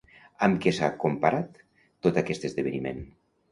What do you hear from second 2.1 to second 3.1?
aquest esdeveniment?